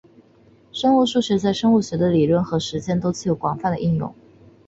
[0.71, 4.11] 生物数学在生物学的理论和实践中都有广泛的应用。